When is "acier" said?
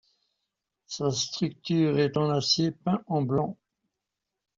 2.31-2.71